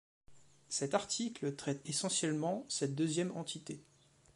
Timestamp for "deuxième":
2.95-3.37